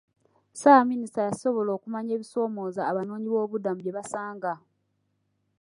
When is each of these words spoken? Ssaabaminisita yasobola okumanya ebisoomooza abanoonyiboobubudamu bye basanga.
Ssaabaminisita 0.53 1.21
yasobola 1.27 1.69
okumanya 1.77 2.11
ebisoomooza 2.13 2.81
abanoonyiboobubudamu 2.91 3.79
bye 3.81 3.95
basanga. 3.97 4.53